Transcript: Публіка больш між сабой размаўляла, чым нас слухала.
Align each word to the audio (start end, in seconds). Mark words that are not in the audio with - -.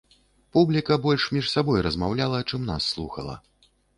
Публіка 0.55 0.95
больш 1.03 1.25
між 1.35 1.51
сабой 1.55 1.85
размаўляла, 1.87 2.39
чым 2.49 2.65
нас 2.73 2.89
слухала. 2.97 3.35